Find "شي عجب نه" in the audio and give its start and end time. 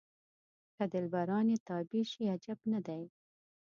2.11-2.79